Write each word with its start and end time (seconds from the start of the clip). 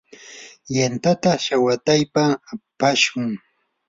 yantata 0.75 1.31
shawataypa 1.45 2.23
apashun. 2.53 3.27